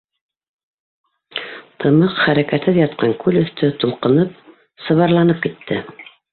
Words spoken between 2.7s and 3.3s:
ятҡан